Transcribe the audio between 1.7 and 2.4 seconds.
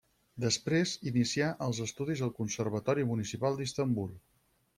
estudis al